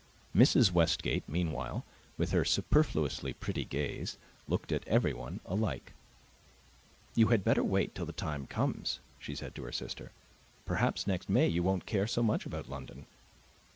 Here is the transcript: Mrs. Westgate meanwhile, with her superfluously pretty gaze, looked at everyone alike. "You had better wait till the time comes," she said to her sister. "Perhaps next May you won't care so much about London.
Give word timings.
Mrs. 0.35 0.71
Westgate 0.71 1.29
meanwhile, 1.29 1.85
with 2.17 2.31
her 2.31 2.43
superfluously 2.43 3.33
pretty 3.33 3.63
gaze, 3.63 4.17
looked 4.47 4.71
at 4.71 4.87
everyone 4.87 5.41
alike. 5.45 5.93
"You 7.13 7.27
had 7.27 7.43
better 7.43 7.63
wait 7.63 7.93
till 7.93 8.07
the 8.07 8.11
time 8.11 8.47
comes," 8.47 8.99
she 9.19 9.35
said 9.35 9.53
to 9.53 9.63
her 9.65 9.71
sister. 9.71 10.11
"Perhaps 10.65 11.05
next 11.05 11.29
May 11.29 11.47
you 11.47 11.61
won't 11.61 11.85
care 11.85 12.07
so 12.07 12.23
much 12.23 12.47
about 12.47 12.67
London. 12.67 13.05